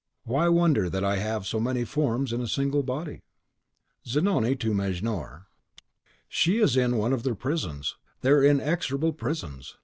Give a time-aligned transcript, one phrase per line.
[0.23, 3.21] (Why wonder that I have so many forms in a single body?)
[4.07, 5.45] Zanoni to Mejnour......
[6.27, 9.77] "She is in one of their prisons, their inexorable prisons.